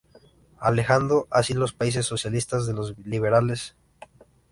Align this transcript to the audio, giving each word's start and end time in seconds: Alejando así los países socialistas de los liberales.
Alejando 0.57 1.27
así 1.29 1.53
los 1.53 1.73
países 1.73 2.07
socialistas 2.07 2.65
de 2.65 2.73
los 2.73 2.97
liberales. 3.05 3.75